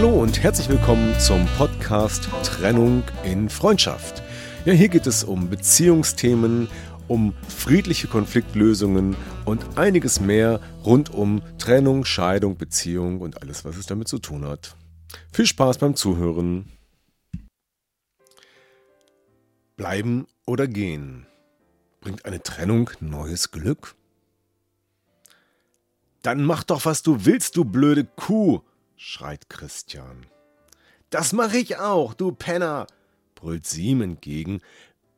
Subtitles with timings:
[0.00, 4.22] Hallo und herzlich willkommen zum Podcast Trennung in Freundschaft.
[4.64, 6.68] Ja, hier geht es um Beziehungsthemen,
[7.06, 13.84] um friedliche Konfliktlösungen und einiges mehr rund um Trennung, Scheidung, Beziehung und alles, was es
[13.84, 14.74] damit zu tun hat.
[15.34, 16.72] Viel Spaß beim Zuhören.
[19.76, 21.26] Bleiben oder gehen?
[22.00, 23.96] Bringt eine Trennung neues Glück?
[26.22, 28.62] Dann mach doch, was du willst, du blöde Kuh,
[29.02, 30.26] schreit Christian.
[31.08, 32.86] Das mache ich auch, du Penner,
[33.34, 34.60] brüllt sie ihm entgegen,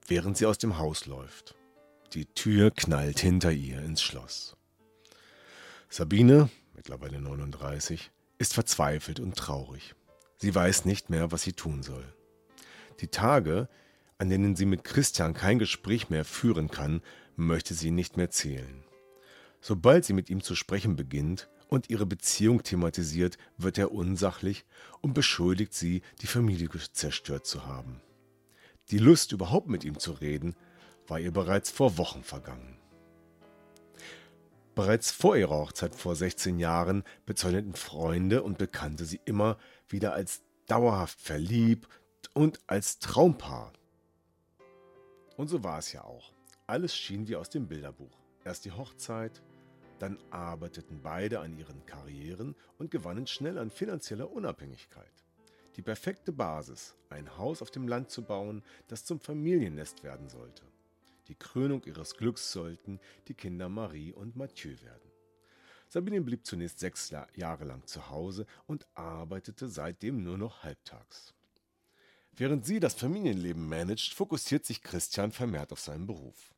[0.06, 1.56] während sie aus dem Haus läuft.
[2.12, 4.56] Die Tür knallt hinter ihr ins Schloss.
[5.88, 9.96] Sabine, mittlerweile 39, ist verzweifelt und traurig.
[10.36, 12.04] Sie weiß nicht mehr, was sie tun soll.
[13.00, 13.68] Die Tage,
[14.16, 17.02] an denen sie mit Christian kein Gespräch mehr führen kann,
[17.34, 18.84] möchte sie nicht mehr zählen.
[19.60, 24.66] Sobald sie mit ihm zu sprechen beginnt, und ihre Beziehung thematisiert, wird er unsachlich
[25.00, 28.02] und beschuldigt sie, die Familie zerstört zu haben.
[28.90, 30.54] Die Lust, überhaupt mit ihm zu reden,
[31.06, 32.76] war ihr bereits vor Wochen vergangen.
[34.74, 39.56] Bereits vor ihrer Hochzeit vor 16 Jahren bezeugten Freunde und Bekannte sie immer
[39.88, 41.88] wieder als dauerhaft verliebt
[42.34, 43.72] und als Traumpaar.
[45.38, 46.32] Und so war es ja auch.
[46.66, 48.18] Alles schien wie aus dem Bilderbuch.
[48.44, 49.42] Erst die Hochzeit,
[50.02, 55.12] dann arbeiteten beide an ihren Karrieren und gewannen schnell an finanzieller Unabhängigkeit.
[55.76, 60.64] Die perfekte Basis, ein Haus auf dem Land zu bauen, das zum Familiennest werden sollte.
[61.28, 62.98] Die Krönung ihres Glücks sollten
[63.28, 65.08] die Kinder Marie und Mathieu werden.
[65.88, 71.32] Sabine blieb zunächst sechs Jahre lang zu Hause und arbeitete seitdem nur noch halbtags.
[72.32, 76.52] Während sie das Familienleben managt, fokussiert sich Christian vermehrt auf seinen Beruf.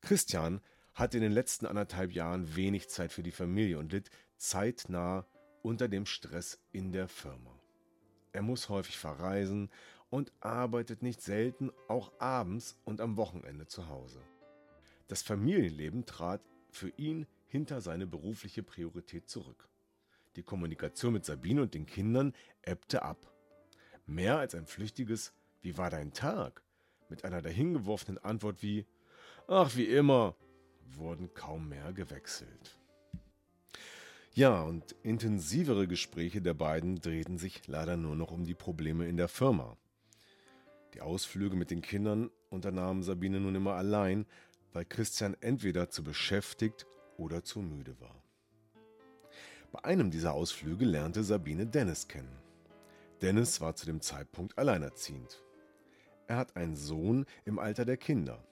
[0.00, 0.62] Christian
[1.00, 5.26] hatte in den letzten anderthalb Jahren wenig Zeit für die Familie und litt zeitnah
[5.62, 7.58] unter dem Stress in der Firma.
[8.32, 9.70] Er muss häufig verreisen
[10.10, 14.20] und arbeitet nicht selten auch abends und am Wochenende zu Hause.
[15.08, 19.68] Das Familienleben trat für ihn hinter seine berufliche Priorität zurück.
[20.36, 23.32] Die Kommunikation mit Sabine und den Kindern ebbte ab.
[24.06, 25.32] Mehr als ein flüchtiges
[25.62, 26.62] Wie war dein Tag?
[27.10, 28.86] mit einer dahingeworfenen Antwort wie
[29.48, 30.36] Ach, wie immer,
[30.96, 32.78] wurden kaum mehr gewechselt.
[34.32, 39.16] Ja, und intensivere Gespräche der beiden drehten sich leider nur noch um die Probleme in
[39.16, 39.76] der Firma.
[40.94, 44.26] Die Ausflüge mit den Kindern unternahm Sabine nun immer allein,
[44.72, 46.86] weil Christian entweder zu beschäftigt
[47.16, 48.22] oder zu müde war.
[49.72, 52.36] Bei einem dieser Ausflüge lernte Sabine Dennis kennen.
[53.22, 55.42] Dennis war zu dem Zeitpunkt alleinerziehend.
[56.26, 58.42] Er hat einen Sohn im Alter der Kinder.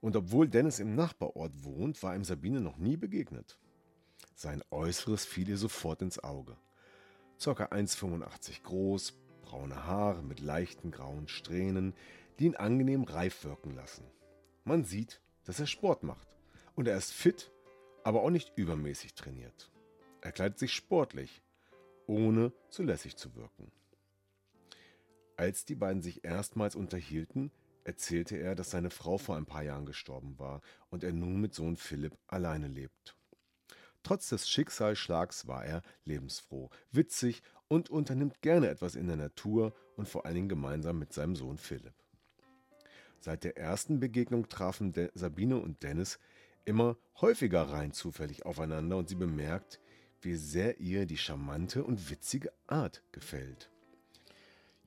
[0.00, 3.58] Und obwohl Dennis im Nachbarort wohnt, war ihm Sabine noch nie begegnet.
[4.34, 6.56] Sein Äußeres fiel ihr sofort ins Auge.
[7.38, 11.94] Circa 1,85 groß, braune Haare mit leichten grauen Strähnen,
[12.38, 14.04] die ihn angenehm reif wirken lassen.
[14.64, 16.28] Man sieht, dass er Sport macht.
[16.74, 17.50] Und er ist fit,
[18.04, 19.70] aber auch nicht übermäßig trainiert.
[20.20, 21.42] Er kleidet sich sportlich,
[22.06, 23.70] ohne zu lässig zu wirken.
[25.36, 27.50] Als die beiden sich erstmals unterhielten,
[27.86, 30.60] erzählte er, dass seine Frau vor ein paar Jahren gestorben war
[30.90, 33.16] und er nun mit Sohn Philipp alleine lebt.
[34.02, 40.08] Trotz des Schicksalsschlags war er lebensfroh, witzig und unternimmt gerne etwas in der Natur und
[40.08, 41.94] vor allen Dingen gemeinsam mit seinem Sohn Philipp.
[43.20, 46.18] Seit der ersten Begegnung trafen De Sabine und Dennis
[46.64, 49.80] immer häufiger rein zufällig aufeinander und sie bemerkt,
[50.20, 53.70] wie sehr ihr die charmante und witzige Art gefällt.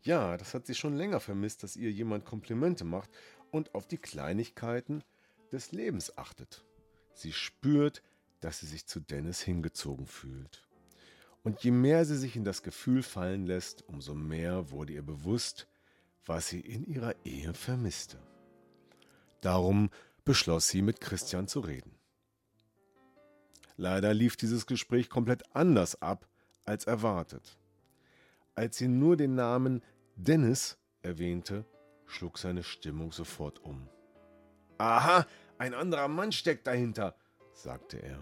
[0.01, 3.09] Ja, das hat sie schon länger vermisst, dass ihr jemand Komplimente macht
[3.51, 5.03] und auf die Kleinigkeiten
[5.51, 6.63] des Lebens achtet.
[7.13, 8.01] Sie spürt,
[8.39, 10.67] dass sie sich zu Dennis hingezogen fühlt.
[11.43, 15.67] Und je mehr sie sich in das Gefühl fallen lässt, umso mehr wurde ihr bewusst,
[16.25, 18.19] was sie in ihrer Ehe vermisste.
[19.41, 19.89] Darum
[20.25, 21.95] beschloss sie, mit Christian zu reden.
[23.77, 26.27] Leider lief dieses Gespräch komplett anders ab
[26.65, 27.57] als erwartet.
[28.59, 29.81] Als sie nur den Namen
[30.17, 31.63] Dennis erwähnte,
[32.05, 33.87] schlug seine Stimmung sofort um.
[34.77, 35.25] Aha,
[35.57, 37.15] ein anderer Mann steckt dahinter,
[37.53, 38.19] sagte er.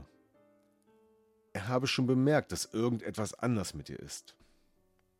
[1.53, 4.35] Er habe schon bemerkt, dass irgendetwas anders mit ihr ist.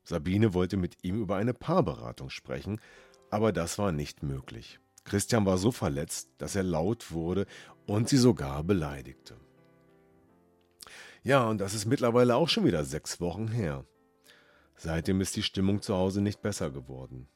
[0.03, 2.79] Sabine wollte mit ihm über eine Paarberatung sprechen,
[3.31, 4.79] aber das war nicht möglich.
[5.03, 7.47] Christian war so verletzt, dass er laut wurde
[7.87, 9.35] und sie sogar beleidigte.
[11.23, 13.83] Ja, und das ist mittlerweile auch schon wieder sechs Wochen her.
[14.77, 17.27] Seitdem ist die Stimmung zu Hause nicht besser geworden.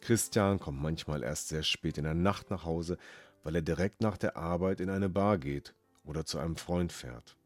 [0.00, 2.96] Christian kommt manchmal erst sehr spät in der Nacht nach Hause,
[3.44, 5.74] weil er direkt nach der Arbeit in eine Bar geht
[6.04, 7.36] oder zu einem Freund fährt.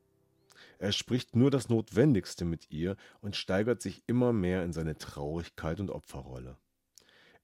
[0.79, 5.81] Er spricht nur das Notwendigste mit ihr und steigert sich immer mehr in seine Traurigkeit
[5.81, 6.57] und Opferrolle.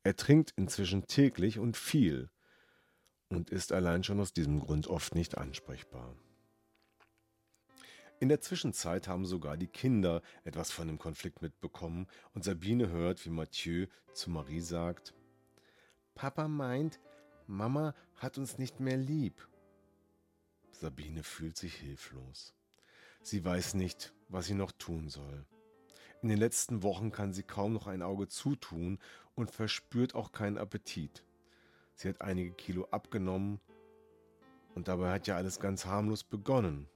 [0.05, 2.31] Er trinkt inzwischen täglich und viel
[3.29, 6.15] und ist allein schon aus diesem Grund oft nicht ansprechbar.
[8.23, 13.27] In der Zwischenzeit haben sogar die Kinder etwas von dem Konflikt mitbekommen und Sabine hört,
[13.27, 15.13] wie Mathieu zu Marie sagt,
[16.15, 17.01] Papa meint,
[17.49, 19.49] Mama hat uns nicht mehr lieb.
[20.71, 22.55] Sabine fühlt sich hilflos.
[23.23, 25.45] Sie weiß nicht, was sie noch tun soll.
[26.23, 29.01] In den letzten Wochen kann sie kaum noch ein Auge zutun
[29.35, 31.25] und verspürt auch keinen Appetit.
[31.97, 33.59] Sie hat einige Kilo abgenommen
[34.77, 36.89] und dabei hat ja alles ganz harmlos begonnen.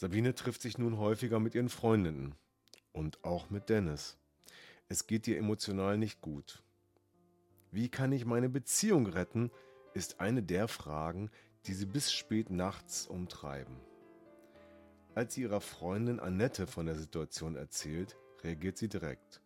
[0.00, 2.36] Sabine trifft sich nun häufiger mit ihren Freundinnen
[2.92, 4.16] und auch mit Dennis.
[4.88, 6.62] Es geht ihr emotional nicht gut.
[7.72, 9.50] Wie kann ich meine Beziehung retten,
[9.94, 11.32] ist eine der Fragen,
[11.66, 13.80] die sie bis spät nachts umtreiben.
[15.16, 19.42] Als sie ihrer Freundin Annette von der Situation erzählt, reagiert sie direkt.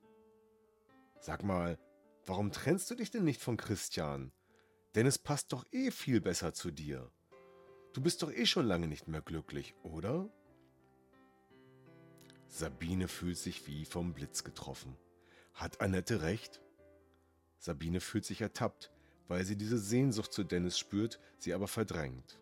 [1.18, 1.78] Sag mal,
[2.26, 4.32] warum trennst du dich denn nicht von Christian?
[4.96, 7.10] Denn es passt doch eh viel besser zu dir.
[7.94, 10.28] Du bist doch eh schon lange nicht mehr glücklich, oder?
[12.54, 14.94] Sabine fühlt sich wie vom Blitz getroffen.
[15.54, 16.60] Hat Annette recht?
[17.58, 18.92] Sabine fühlt sich ertappt,
[19.26, 22.38] weil sie diese Sehnsucht zu Dennis spürt, sie aber verdrängt.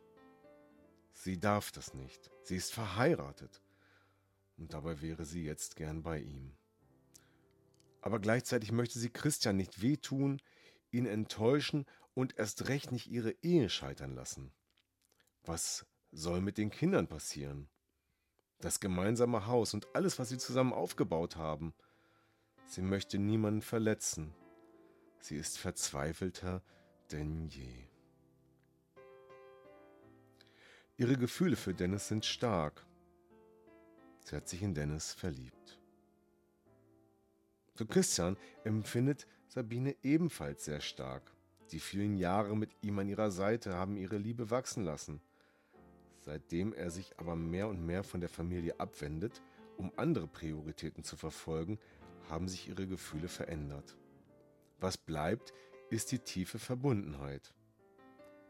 [1.12, 2.28] Sie darf das nicht.
[2.42, 3.62] Sie ist verheiratet.
[4.58, 6.56] Und dabei wäre sie jetzt gern bei ihm.
[8.00, 10.42] Aber gleichzeitig möchte sie Christian nicht wehtun,
[10.90, 14.50] ihn enttäuschen und erst recht nicht ihre Ehe scheitern lassen.
[15.44, 17.68] Was soll mit den Kindern passieren?
[18.60, 21.74] Das gemeinsame Haus und alles, was sie zusammen aufgebaut haben.
[22.66, 24.34] Sie möchte niemanden verletzen.
[25.20, 26.62] Sie ist verzweifelter
[27.10, 27.88] denn je.
[30.96, 32.86] Ihre Gefühle für Dennis sind stark.
[34.24, 35.78] Sie hat sich in Dennis verliebt.
[37.74, 41.32] Für Christian empfindet Sabine ebenfalls sehr stark.
[41.72, 45.20] Die vielen Jahre mit ihm an ihrer Seite haben ihre Liebe wachsen lassen.
[46.20, 49.42] Seitdem er sich aber mehr und mehr von der Familie abwendet,
[49.76, 51.78] um andere Prioritäten zu verfolgen,
[52.28, 53.96] haben sich ihre Gefühle verändert.
[54.78, 55.54] Was bleibt,
[55.88, 57.54] ist die tiefe Verbundenheit.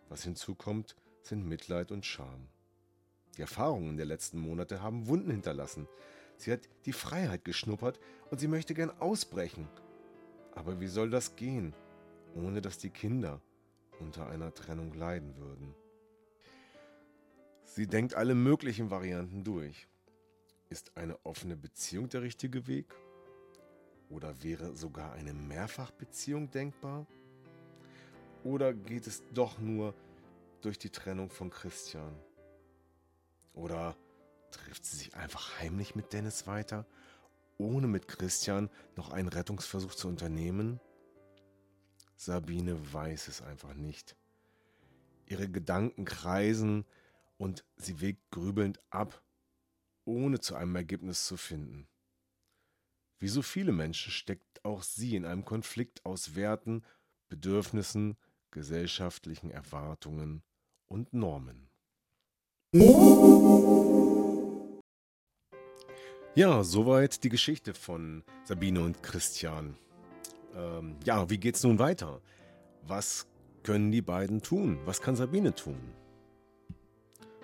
[0.08, 2.49] Was hinzukommt, sind Mitleid und Scham.
[3.37, 5.87] Die Erfahrungen der letzten Monate haben Wunden hinterlassen.
[6.37, 8.00] Sie hat die Freiheit geschnuppert
[8.31, 9.69] und sie möchte gern ausbrechen.
[10.55, 11.75] Aber wie soll das gehen,
[12.34, 13.40] ohne dass die Kinder
[14.00, 15.75] unter einer Trennung leiden würden?
[17.72, 19.87] Sie denkt alle möglichen Varianten durch.
[20.70, 22.93] Ist eine offene Beziehung der richtige Weg?
[24.08, 27.06] Oder wäre sogar eine Mehrfachbeziehung denkbar?
[28.43, 29.94] Oder geht es doch nur
[30.62, 32.12] durch die Trennung von Christian?
[33.55, 33.96] Oder
[34.50, 36.86] trifft sie sich einfach heimlich mit Dennis weiter,
[37.56, 40.81] ohne mit Christian noch einen Rettungsversuch zu unternehmen?
[42.17, 44.17] Sabine weiß es einfach nicht.
[45.27, 46.84] Ihre Gedanken kreisen
[47.41, 49.25] und sie wägt grübelnd ab,
[50.05, 51.89] ohne zu einem Ergebnis zu finden.
[53.19, 56.85] Wie so viele Menschen steckt auch sie in einem Konflikt aus Werten,
[57.29, 58.19] Bedürfnissen,
[58.51, 60.43] gesellschaftlichen Erwartungen
[60.87, 61.70] und Normen.
[66.35, 69.79] Ja, soweit die Geschichte von Sabine und Christian.
[70.55, 72.20] Ähm, ja, wie geht's nun weiter?
[72.82, 73.27] Was
[73.63, 74.79] können die beiden tun?
[74.85, 75.94] Was kann Sabine tun?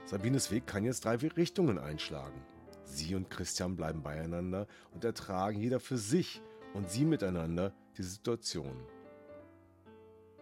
[0.07, 2.41] Sabines Weg kann jetzt drei Richtungen einschlagen.
[2.85, 6.41] Sie und Christian bleiben beieinander und ertragen jeder für sich
[6.75, 8.77] und sie miteinander die Situation.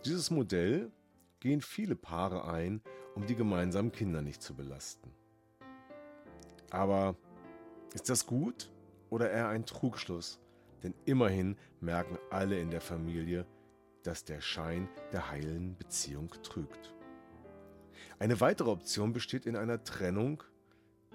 [0.04, 0.92] Dieses Modell
[1.40, 2.82] gehen viele Paare ein,
[3.14, 5.10] um die gemeinsamen Kinder nicht zu belasten.
[6.68, 7.16] Aber
[7.94, 8.70] ist das gut
[9.08, 10.40] oder eher ein Trugschluss?
[10.82, 13.46] Denn immerhin merken alle in der Familie,
[14.02, 16.94] dass der Schein der heilen Beziehung trügt.
[18.18, 20.42] Eine weitere Option besteht in einer Trennung,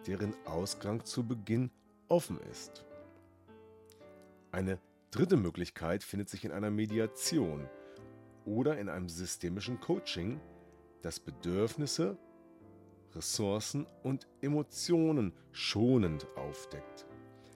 [0.07, 1.71] deren Ausgang zu Beginn
[2.07, 2.85] offen ist.
[4.51, 4.79] Eine
[5.11, 7.67] Dritte Möglichkeit findet sich in einer Mediation
[8.45, 10.39] oder in einem systemischen Coaching,
[11.01, 12.15] das Bedürfnisse,
[13.15, 17.07] Ressourcen und Emotionen schonend aufdeckt.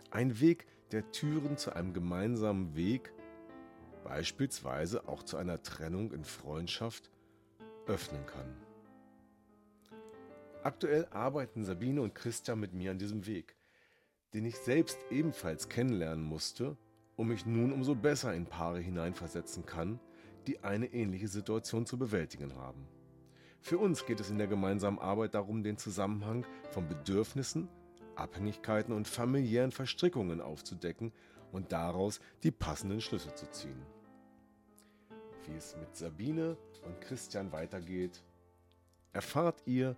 [0.09, 3.13] Ein Weg, der Türen zu einem gemeinsamen Weg,
[4.03, 7.11] beispielsweise auch zu einer Trennung in Freundschaft,
[7.85, 8.51] öffnen kann.
[10.63, 13.57] Aktuell arbeiten Sabine und Christian mit mir an diesem Weg,
[14.33, 16.77] den ich selbst ebenfalls kennenlernen musste
[17.17, 19.99] und mich nun umso besser in Paare hineinversetzen kann,
[20.47, 22.87] die eine ähnliche Situation zu bewältigen haben.
[23.59, 27.67] Für uns geht es in der gemeinsamen Arbeit darum, den Zusammenhang von Bedürfnissen,
[28.15, 31.11] Abhängigkeiten und familiären Verstrickungen aufzudecken
[31.51, 33.85] und daraus die passenden Schlüsse zu ziehen.
[35.45, 36.55] Wie es mit Sabine
[36.85, 38.23] und Christian weitergeht,
[39.11, 39.97] erfahrt ihr